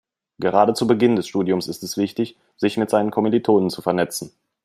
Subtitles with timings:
[0.39, 4.31] Gerade zu Beginn des Studiums ist es wichtig, sich mit seinen Kommilitonen zu vernetzen.